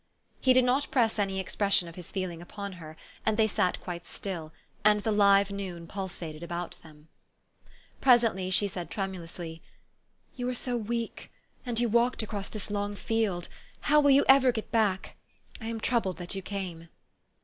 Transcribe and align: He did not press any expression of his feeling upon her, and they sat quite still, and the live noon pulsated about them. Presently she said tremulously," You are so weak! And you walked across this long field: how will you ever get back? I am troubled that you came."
He 0.39 0.53
did 0.53 0.65
not 0.65 0.89
press 0.89 1.19
any 1.19 1.39
expression 1.39 1.87
of 1.87 1.93
his 1.93 2.11
feeling 2.11 2.41
upon 2.41 2.71
her, 2.81 2.97
and 3.23 3.37
they 3.37 3.45
sat 3.47 3.79
quite 3.79 4.07
still, 4.07 4.51
and 4.83 5.01
the 5.01 5.11
live 5.11 5.51
noon 5.51 5.85
pulsated 5.85 6.41
about 6.41 6.79
them. 6.81 7.07
Presently 8.01 8.49
she 8.49 8.67
said 8.67 8.89
tremulously," 8.89 9.61
You 10.35 10.49
are 10.49 10.55
so 10.55 10.75
weak! 10.75 11.31
And 11.67 11.79
you 11.79 11.87
walked 11.87 12.23
across 12.23 12.49
this 12.49 12.71
long 12.71 12.95
field: 12.95 13.47
how 13.81 13.99
will 13.99 14.09
you 14.09 14.25
ever 14.27 14.51
get 14.51 14.71
back? 14.71 15.17
I 15.61 15.67
am 15.67 15.79
troubled 15.79 16.17
that 16.17 16.33
you 16.33 16.41
came." 16.41 16.89